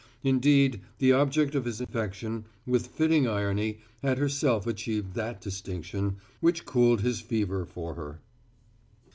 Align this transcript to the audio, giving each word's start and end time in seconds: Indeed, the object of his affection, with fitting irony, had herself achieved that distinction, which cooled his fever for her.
Indeed, 0.23 0.81
the 0.97 1.11
object 1.11 1.53
of 1.53 1.65
his 1.65 1.79
affection, 1.79 2.45
with 2.65 2.87
fitting 2.87 3.27
irony, 3.27 3.81
had 4.01 4.17
herself 4.17 4.65
achieved 4.65 5.13
that 5.13 5.41
distinction, 5.41 6.15
which 6.39 6.65
cooled 6.65 7.01
his 7.01 7.21
fever 7.21 7.67
for 7.67 7.93
her. 7.93 8.19